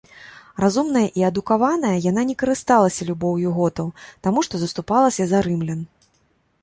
Разумная 0.63 1.03
і 1.21 1.25
адукаваная, 1.27 1.91
яна 2.05 2.23
не 2.29 2.35
карысталася 2.41 3.07
любоўю 3.11 3.53
готаў, 3.61 3.93
таму 4.29 4.39
што 4.49 4.53
заступалася 4.63 5.23
за 5.35 5.47
рымлян. 5.49 5.89